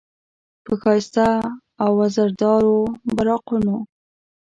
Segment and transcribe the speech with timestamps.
[0.63, 1.27] په ښایسته
[1.83, 2.77] او وزردارو
[3.15, 3.75] براقونو،